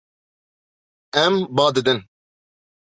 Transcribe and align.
Em 1.25 1.35
ba 1.55 1.65
didin. 1.75 1.99